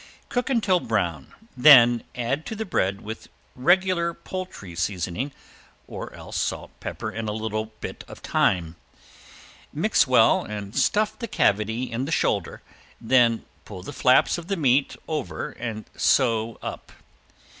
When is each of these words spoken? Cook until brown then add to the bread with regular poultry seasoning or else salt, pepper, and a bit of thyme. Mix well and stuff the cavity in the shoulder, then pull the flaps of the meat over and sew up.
Cook 0.29 0.49
until 0.49 0.79
brown 0.79 1.31
then 1.55 2.03
add 2.15 2.43
to 2.47 2.55
the 2.55 2.65
bread 2.65 3.01
with 3.01 3.29
regular 3.55 4.15
poultry 4.15 4.73
seasoning 4.73 5.31
or 5.85 6.11
else 6.15 6.37
salt, 6.37 6.71
pepper, 6.79 7.11
and 7.11 7.29
a 7.29 7.65
bit 7.81 8.03
of 8.07 8.17
thyme. 8.17 8.77
Mix 9.71 10.07
well 10.07 10.41
and 10.43 10.75
stuff 10.75 11.19
the 11.19 11.27
cavity 11.27 11.91
in 11.91 12.05
the 12.05 12.11
shoulder, 12.11 12.63
then 12.99 13.45
pull 13.63 13.83
the 13.83 13.93
flaps 13.93 14.39
of 14.39 14.47
the 14.47 14.57
meat 14.57 14.95
over 15.07 15.51
and 15.51 15.85
sew 15.95 16.57
up. 16.63 16.91